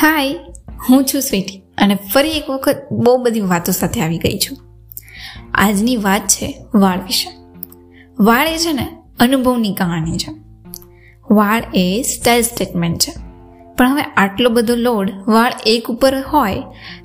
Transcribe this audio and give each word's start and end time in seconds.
હાય, 0.00 0.32
હું 0.88 1.04
છું 1.04 1.20
સ્વીટી 1.20 1.62
અને 1.78 1.94
ફરી 1.94 2.30
એક 2.30 2.50
વખત 2.50 2.76
બહુ 2.92 3.16
બધી 3.16 3.40
વાતો 3.40 3.72
સાથે 3.72 4.00
આવી 4.00 4.18
ગઈ 4.18 4.38
છું. 4.38 4.58
આજની 5.54 5.96
વાત 5.96 6.26
છે 6.26 6.64
વાળ 6.74 7.00
વિશે. 7.00 7.30
વાળ 8.18 8.46
એ 8.46 8.58
છે 8.58 8.72
ને, 8.72 8.88
અનુભવની 9.20 9.74
કહાણી 9.74 10.18
છે. 10.18 10.34
વાળ 11.30 11.62
એ 11.74 12.02
સ્ટાઇલ 12.02 12.42
સ્ટેટમેન્ટ 12.42 12.98
છે. 12.98 13.12
પણ 13.76 13.88
હવે 13.88 14.02
આટલો 14.02 14.50
બધો 14.50 14.76
લોડ 14.76 15.10
વાળ 15.28 15.52
એક 15.66 15.86
ઉપર 15.86 16.20
હોય, 16.20 16.62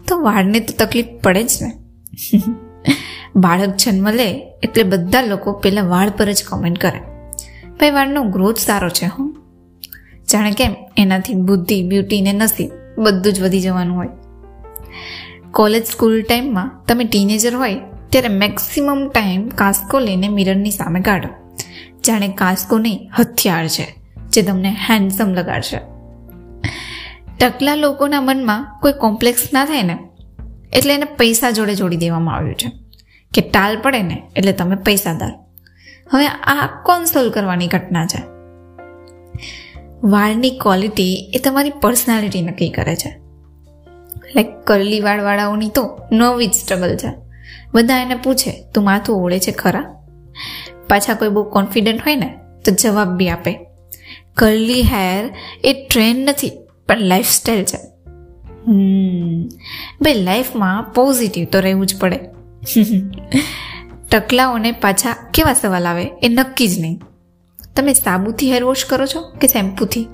તો 0.07 0.21
વાળને 0.21 0.59
તો 0.59 0.85
તકલીફ 0.85 1.05
પડે 1.23 1.43
જ 1.43 1.51
ને. 1.61 1.73
બાળક 3.35 3.75
જન્મ 3.75 4.09
લે 4.09 4.31
એટલે 4.63 4.83
બધા 4.83 5.21
લોકો 5.21 5.51
પહેલાં 5.51 5.87
વાળ 5.87 6.09
પર 6.09 6.31
જ 6.31 6.43
કોમેન્ટ 6.49 6.79
કરે. 6.79 6.99
ભાઈ, 7.79 7.91
વાળનો 7.91 8.23
ગ્રોથ 8.23 8.57
સારો 8.57 8.89
છે, 8.89 9.05
હું. 9.05 9.35
જાણે 10.31 10.51
કેમ, 10.51 10.75
એનાથી 10.97 11.33
બુદ્ધિ 11.33 11.89
બ્યુટી 11.89 12.21
ને 12.21 12.33
નસીબ 12.33 12.80
બધું 12.97 13.33
જ 13.33 13.41
વધી 13.41 13.61
જવાનું 13.61 13.97
હોય. 13.97 14.07
કોલેજ 15.51 15.85
સ્કૂલ 15.85 16.21
ટાઈમમાં 16.21 16.81
તમે 16.87 17.03
ટીનેજર 17.03 17.55
હોય, 17.55 17.75
ત્યારે 18.09 18.27
મેક્સિમમ 18.27 19.09
ટાઈમ 19.09 19.49
કાસ્કો 19.49 19.99
લઈને 19.99 20.27
મિરરની 20.27 20.71
સામે 20.71 21.01
કાઢો 21.01 21.29
જાણે 22.05 22.27
કાસ્કો 22.27 22.77
નહીં, 22.77 23.09
હથિયાર 23.19 23.67
છે, 23.67 23.95
જે 24.29 24.41
તમને 24.41 24.75
હેન્ડસમ 24.89 25.31
લગાડશે. 25.31 25.79
ટકલા 27.37 27.75
લોકોના 27.75 28.21
મનમાં 28.21 28.79
કોઈ 28.81 28.93
કોમ્પ્લેક્સ 28.93 29.53
ના 29.53 29.65
થાય 29.65 29.83
ને, 29.83 29.97
એટલે 30.73 30.93
એને 30.93 31.05
પૈસા 31.05 31.51
જોડે 31.51 31.75
જોડી 31.75 31.97
દેવામાં 31.97 32.35
આવ્યું 32.35 32.55
છે. 32.55 32.71
કે 33.33 33.41
ટાલ 33.41 33.81
પડે 33.81 34.01
ને, 34.01 34.23
એટલે 34.35 34.51
તમે 34.51 34.75
પૈસાદાર 34.75 35.31
હવે 36.13 36.27
આ 36.27 36.67
કોન્સોલ 36.83 37.29
કરવાની 37.29 37.67
ઘટના 37.67 38.05
છે. 38.05 38.21
વાળની 40.03 40.49
ક્વોલિટી 40.49 41.31
એ 41.33 41.39
તમારી 41.39 41.69
પર્સનાલિટી 41.69 42.41
નક્કી 42.41 42.69
કરે 42.69 42.95
છે. 42.95 43.21
લાઈક 44.35 44.47
કરલી 44.47 44.99
વાળવાળાઓની 44.99 45.69
તો 45.69 45.99
નવી 46.11 46.47
જ 46.47 46.53
સ્ટ્રગલ 46.53 46.97
છે. 46.97 47.13
બધા 47.73 47.97
એને 47.97 48.15
પૂછે, 48.15 48.63
તું 48.75 48.83
માથું 48.83 49.15
ઓળે 49.15 49.39
છે 49.39 49.51
ખરા? 49.51 50.07
પાછા 50.89 51.13
કોઈ 51.13 51.29
બહુ 51.29 51.43
કોન્ફિડન્ટ 51.43 52.01
હોય 52.01 52.15
ને, 52.15 52.39
તો 52.65 52.71
જવાબ 52.71 53.07
બી 53.07 53.29
આપે. 53.29 53.59
કરલી 54.33 54.81
હેર 54.81 55.29
એ 55.63 55.73
ટ્રેન્ડ 55.73 56.29
નથી, 56.29 56.51
પણ 56.87 56.97
લાઈફસ્ટાઈલ 56.97 57.63
છે. 57.63 57.77
ભાઈ 60.01 60.13
લાઈફમાં 60.13 60.83
પોઝિટિવ 60.83 61.45
તો 61.45 61.59
રહેવું 61.59 61.85
જ 61.85 61.99
પડે. 61.99 62.19
ટકલાઓને 64.11 64.71
પાછા 64.71 65.29
કેવા 65.33 65.53
સવાલ 65.53 65.85
આવે 65.85 66.07
એ 66.23 66.27
નક્કી 66.29 66.67
જ 66.67 66.79
નહીં. 66.79 67.01
તમે 67.75 67.93
સાબુથી 67.93 68.53
હેર 68.53 68.63
વોશ 68.63 68.85
કરો 68.85 69.05
છો 69.05 69.21
કે 69.41 69.47
શેમ્પૂથી? 69.47 70.07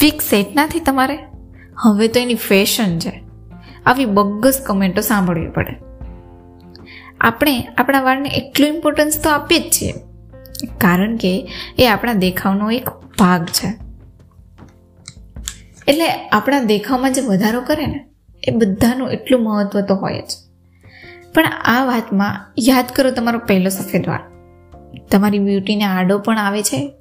વીક 0.00 0.20
સેટ 0.20 0.46
નથી 0.56 0.80
તમારે? 0.80 1.18
હવે 1.82 2.08
તો 2.08 2.20
એની 2.20 2.34
ફેશન 2.34 2.98
છે. 2.98 3.22
આવી 3.86 4.04
બગ્ગસ 4.04 4.62
કમેન્ટો 4.66 5.00
સાંભળવી 5.00 5.48
પડે. 5.48 5.76
આપણે 7.20 7.68
આપણા 7.78 8.02
વાળને 8.02 8.28
એટલું 8.28 8.68
ઇમ્પોર્ટન્સ 8.68 9.22
તો 9.22 9.30
આપીએ 9.30 9.58
જ 9.58 9.62
છીએ. 9.62 9.92
કારણ 10.78 11.16
કે 11.16 11.48
એ 11.78 11.86
આપણા 11.86 12.12
દેખાવનો 12.12 12.70
એક 12.70 12.88
ભાગ 13.18 13.46
છે. 13.46 13.74
એટલે 15.88 16.08
આપણા 16.08 16.60
દેખાવમાં 16.60 17.12
જે 17.12 17.20
વધારો 17.20 17.60
કરે 17.60 17.86
ને, 17.86 18.08
એ 18.42 18.50
બધાનું 18.50 19.10
એટલું 19.10 19.42
મહત્વ 19.42 19.80
તો 19.80 19.94
હોય 19.94 20.20
જ. 20.20 20.36
પણ 21.34 21.46
આ 21.46 21.84
વાતમાં 21.84 22.52
યાદ 22.58 22.84
કરો 22.96 23.10
તમારો 23.10 23.38
પહેલો 23.38 23.68
સફેદ 23.68 24.08
વાળ. 24.08 24.37
તમારી 25.10 25.38
બ્યુટીને 25.38 25.84
આડો 25.84 26.18
પણ 26.18 26.38
આવે 26.38 26.62
છે 26.62 26.92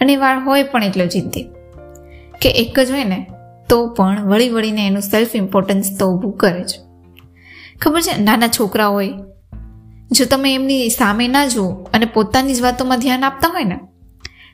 અને 0.00 0.16
વાળ 0.16 0.38
હોય 0.38 0.62
પણ 0.62 0.84
એટલો 0.84 1.06
જિદ્દી 1.06 1.42
કે 2.40 2.50
એક 2.50 2.80
જ 2.80 2.90
હોય 2.90 3.04
ને, 3.04 3.26
તો 3.68 3.86
પણ 3.86 4.22
વળી 4.22 4.48
વળીને 4.48 4.86
એનું 4.86 5.02
સેલ્ફ 5.02 5.36
ઇમ્પોર્ટન્સ 5.36 5.98
તો 5.98 6.06
ઊભું 6.06 6.36
કરે 6.36 6.64
છે 6.64 6.92
ખબર 7.78 8.00
છે, 8.00 8.22
નાના 8.22 8.48
છોકરા 8.48 8.86
હોય, 8.86 9.08
જો 10.10 10.24
તમે 10.24 10.54
એમની 10.54 10.88
સામે 10.88 11.28
ના 11.28 11.46
જુઓ 11.46 11.68
અને 11.68 12.06
પોતાની 12.06 12.54
જ 12.54 12.60
વાતોમાં 12.60 13.00
ધ્યાન 13.00 13.24
આપતા 13.24 13.48
હોય 13.48 13.64
ને, 13.64 13.78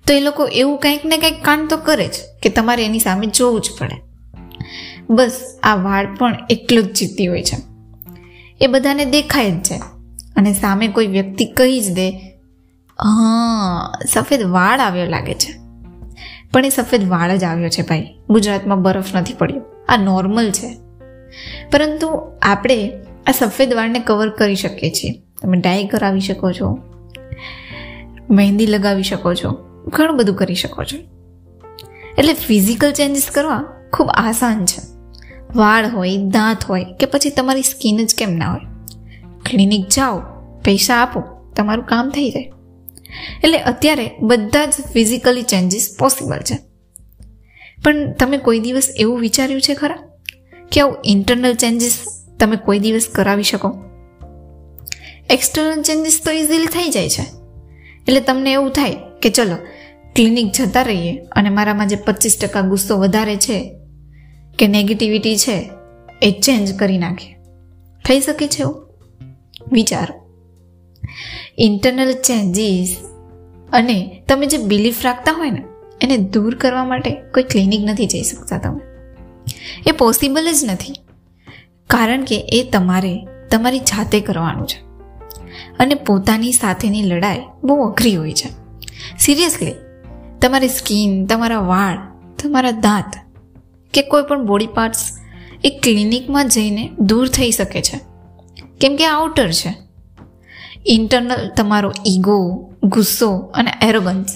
તો 0.06 0.14
એ 0.14 0.20
લોકો 0.20 0.46
એવું 0.46 0.78
કંઈક 0.78 1.04
ને 1.04 1.16
કંઈક 1.16 1.42
કાંડ 1.42 1.68
તો 1.68 1.76
કરે 1.76 2.06
જ 2.06 2.12
કે 2.42 2.48
તમારે 2.48 2.84
એની 2.84 2.98
સામે 2.98 3.26
જોવું 3.26 3.60
જ 3.60 3.70
પડે. 3.78 4.02
બસ, 5.10 5.58
આ 5.62 5.74
વાળ 5.74 6.14
પણ 6.14 6.36
એટલો 6.50 6.80
જ 6.80 6.92
જીતી 6.92 7.26
હોય 7.26 7.42
છે. 7.42 7.56
એ 8.60 8.66
બધાને 8.66 9.04
દેખાય 9.04 9.50
જ 9.50 9.62
છે. 9.62 9.74
અને 10.36 10.52
સામે 10.52 10.88
કોઈ 10.88 11.06
વ્યક્તિ 11.06 11.44
કહી 11.44 11.80
જ 11.80 11.90
દે 11.90 12.37
હા, 13.02 13.92
સફેદ 14.06 14.42
વાળ 14.42 14.80
આવ્યો 14.80 15.04
લાગે 15.04 15.34
છે. 15.34 15.60
પણ 16.52 16.64
એ 16.64 16.68
સફેદ 16.68 17.08
વાળ 17.08 17.36
જ 17.36 17.44
આવ્યો 17.44 17.68
છે 17.68 17.82
ભાઈ. 17.82 18.14
ગુજરાતમાં 18.30 18.82
બરફ 18.82 19.14
નથી 19.14 19.34
પડ્યો. 19.34 19.60
આ 19.88 19.96
નોર્મલ 19.96 20.50
છે. 20.50 20.76
પરંતુ 21.72 22.32
આપણે 22.42 22.92
આ 23.26 23.30
સફેદ 23.32 23.74
વાળને 23.74 23.98
કવર 23.98 24.28
કરી 24.28 24.54
શકીએ 24.54 24.90
છીએ. 24.90 25.22
તમે 25.42 25.60
ડાય 25.60 25.84
કરાવી 25.84 26.20
શકો 26.20 26.52
છો. 26.52 26.78
મહેંદી 28.30 28.66
લગાવી 28.66 29.02
શકો 29.02 29.34
છો. 29.34 29.58
ઘણું 29.88 30.16
બધું 30.16 30.36
કરી 30.36 30.54
શકો 30.54 30.84
છો. 30.84 30.98
એટલે 32.18 32.34
ફિઝિકલ 32.34 32.92
ચેન્જીસ 32.92 33.26
કરવા 33.34 33.64
ખૂબ 33.92 34.08
આસાન 34.14 34.64
છે. 34.64 34.80
વાળ 35.54 35.90
હોય, 35.90 36.16
દાંત 36.16 36.64
હોય 36.64 36.84
કે 36.84 37.06
પછી 37.06 37.30
તમારી 37.30 37.62
સ્કિન 37.62 38.06
જ 38.06 38.14
કેમ 38.14 38.32
ના 38.32 38.52
હોય. 38.52 38.60
ક્લિનિક 39.50 39.88
જાઓ, 39.88 40.18
પૈસા 40.64 40.96
આપો, 40.96 41.52
તમારું 41.56 41.84
કામ 41.84 42.10
થઈ 42.10 42.30
જાય. 42.30 42.52
એટલે 43.44 43.58
અત્યારે 43.58 44.10
બધા 44.20 44.66
જ 44.66 44.72
ફિઝિકલી 44.92 45.42
ચેન્જીસ 45.42 45.96
પોસિબલ 45.98 46.38
છે. 46.38 46.58
પણ 47.84 48.12
તમે 48.12 48.38
કોઈ 48.38 48.60
દિવસ 48.60 48.88
એવું 48.96 49.20
વિચાર્યું 49.20 49.60
છે 49.60 49.74
ખરા? 49.74 49.98
કે 50.72 50.80
આવું 50.80 50.96
ઇન્ટરનલ 51.04 51.54
ચેન્જીસ 51.54 51.98
તમે 52.40 52.56
કોઈ 52.56 52.78
દિવસ 52.78 53.08
કરાવી 53.12 53.42
શકો? 53.42 53.76
એક્સટર્નલ 55.30 55.82
ચેન્જીસ 55.82 56.20
તો 56.24 56.30
ઇઝીલી 56.30 56.66
થઈ 56.66 56.90
જાય 56.90 57.08
છે. 57.08 57.22
એટલે 58.08 58.20
તમને 58.20 58.52
એવું 58.52 58.70
થાય 58.70 58.96
કે 59.22 59.30
ચલો 59.30 59.56
ક્લિનિક 60.16 60.52
જતા 60.52 60.82
રહીએ 60.82 61.18
અને 61.32 61.48
મારામાં 61.48 61.88
જે 61.88 61.96
પચીસ 61.96 62.38
ટકા 62.40 62.60
ગુસ્સો 62.60 62.96
વધારે 62.96 63.36
છે, 63.36 63.78
કે 64.58 64.66
નેગેટિવિટી 64.66 65.36
છે, 65.36 65.70
એ 66.22 66.30
ચેન્જ 66.30 66.76
કરી 66.76 66.98
નાખીએ. 66.98 67.34
થઈ 68.08 68.20
શકે 68.20 68.48
છે 68.48 68.60
એવું? 68.60 68.88
વિચારો. 69.72 70.27
ઇન્ટરનલ 71.58 72.12
ચેન્જીસ 72.12 72.96
અને 73.72 74.22
તમે 74.28 74.46
જે 74.46 74.56
બિલીફ 74.56 75.04
રાખતા 75.04 75.32
હોય 75.32 75.50
ને, 75.50 75.64
એને 76.00 76.16
દૂર 76.16 76.54
કરવા 76.54 76.84
માટે 76.84 77.10
કોઈ 77.10 77.42
ક્લિનિક 77.42 77.80
નથી 77.84 78.06
જઈ 78.06 78.22
શકતા 78.22 78.58
તમે. 78.58 78.80
એ 79.86 79.92
પોસિબલ 79.92 80.52
જ 80.52 80.64
નથી. 80.64 80.94
કારણ 81.86 82.24
કે 82.24 82.40
એ 82.40 82.70
તમારે, 82.70 83.26
તમારી 83.50 83.78
જાતે 83.78 84.20
કરવાનું 84.20 84.66
છે. 84.66 84.88
અને 85.78 85.94
પોતાની 85.94 86.52
સાથેની 86.52 87.02
લડાઈ 87.02 87.40
બહુ 87.64 87.90
અઘરી 87.90 88.16
હોય 88.16 88.32
છે. 88.32 88.48
સિરિયસલી 89.18 89.72
તમારી 90.42 90.68
સ્કિન 90.68 91.26
તમારા 91.26 91.60
વાળ, 91.60 91.98
તમારા 92.42 92.70
દાંત 92.70 93.14
કે 93.94 94.02
કોઈ 94.02 94.22
પણ 94.22 94.46
બોડી 94.46 94.66
પાર્ટ્સ 94.66 95.18
એ 95.64 95.70
ક્લિનિકમાં 95.82 96.48
જઈને 96.48 96.90
દૂર 96.98 97.28
થઈ 97.28 97.50
શકે 97.50 97.82
છે. 97.82 98.00
કેમ 98.80 98.96
કે 98.96 99.06
આઉટર 99.06 99.50
છે. 99.50 99.87
ઇન્ટરનલ 100.88 101.50
તમારો 101.56 101.92
ઈગો 102.06 102.70
ગુસ્સો 102.82 103.36
અને 103.36 103.72
એરોગન્સ 103.82 104.26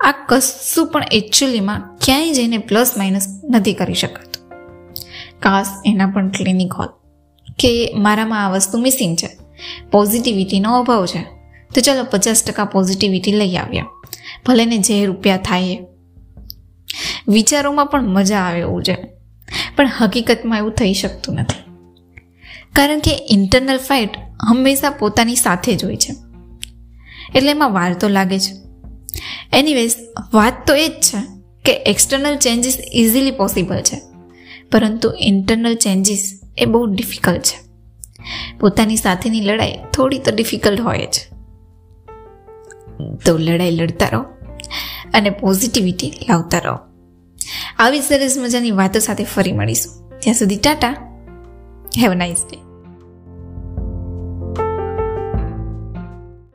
આ 0.00 0.14
કશું 0.28 0.86
પણ 0.86 1.02
એકચ્યુઅલીમાં 1.12 1.96
ક્યાંય 2.04 2.32
જઈને 2.32 2.58
પ્લસ 2.58 2.90
માઇનસ 2.96 3.40
નથી 3.50 3.72
કરી 3.72 3.94
શકાતું. 3.94 4.50
કાસ 5.40 5.66
એના 5.86 6.06
પણ 6.06 6.28
ક્લિનિક 6.28 6.72
હોલ 6.72 6.88
કે 7.58 7.94
મારામાં 7.96 8.46
આ 8.46 8.50
વસ્તુ 8.50 8.78
મિસિંગ 8.78 9.16
છે. 9.16 9.38
પોઝિટિવિટીનો 9.90 10.78
અભાવ 10.78 11.06
છે. 11.06 11.22
તો 11.74 11.80
ચાલો 11.80 12.06
પચાસ 12.10 12.44
ટકા 12.44 12.64
પોઝિટિવિટી 12.64 13.32
લઈ 13.32 13.56
આવ્યા. 13.56 13.86
ભલે 14.46 14.64
ને 14.64 14.78
જે 14.78 15.06
રૂપિયા 15.06 15.36
થાય 15.36 15.78
વિચારોમાં 17.28 17.86
પણ 17.86 18.08
મજા 18.08 18.38
આવે 18.38 18.60
એવું 18.60 18.82
છે. 18.82 18.96
પણ 19.76 19.90
હકીકતમાં 20.00 20.58
એવું 20.58 20.72
થઈ 20.72 20.92
શકતું 20.92 21.34
નથી. 21.34 21.73
કારણ 22.74 22.98
કે 22.98 23.26
ઇન્ટરનલ 23.30 23.78
ફાઇટ 23.78 24.10
હંમેશા 24.48 24.90
પોતાની 24.90 25.36
સાથે 25.36 25.74
જ 25.74 25.84
હોય 25.84 25.96
છે. 25.96 26.12
એટલે 27.34 27.50
એમાં 27.50 27.72
વાર 27.72 27.94
તો 27.94 28.08
લાગે 28.08 28.38
છે 28.38 28.64
એનીવેઝ 29.52 29.94
વાત 30.34 30.66
તો 30.66 30.74
એ 30.74 30.88
જ 30.88 30.92
છે 30.92 31.18
કે 31.64 31.72
એક્સટર્નલ 31.72 32.36
ચેન્જીસ 32.36 32.78
ઇઝીલી 32.92 33.30
પોસિબલ 33.30 33.80
છે. 33.80 34.00
પરંતુ 34.72 35.12
ઇન્ટરનલ 35.20 35.74
ચેન્જીસ 35.74 36.40
એ 36.58 36.64
બહુ 36.64 36.86
ડિફિકલ્ટ 36.86 37.40
છે. 37.40 37.64
પોતાની 38.60 38.96
સાથેની 38.96 39.40
લડાઈ 39.40 39.78
થોડી 39.94 40.18
તો 40.18 40.32
ડિફિકલ્ટ 40.34 40.80
હોય 40.80 41.06
જ. 41.06 41.20
તો 43.26 43.38
લડાઈ 43.38 43.70
લડતા 43.70 44.08
રહો 44.08 44.22
અને 45.14 45.30
પોઝિટિવિટી 45.30 46.12
લાવતા 46.28 46.58
રહો. 46.58 46.78
આવી 47.78 48.00
સરસ 48.00 48.34
મજાની 48.38 48.70
વાતો 48.70 48.98
સાથે 48.98 49.24
ફરી 49.24 49.52
મળીશું. 49.52 50.20
ત્યાં 50.20 50.34
સુધી 50.34 50.56
Tata. 50.56 51.13
Have 51.96 52.12
a 52.12 52.14
nice 52.14 52.42
day. 52.44 52.60